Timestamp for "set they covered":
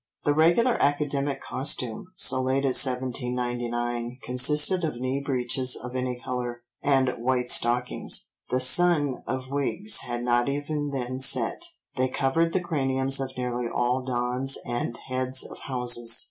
11.19-12.51